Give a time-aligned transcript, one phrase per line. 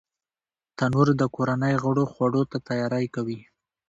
[0.77, 3.39] تنور د کورنۍ غړو خوړو ته تیاری کوي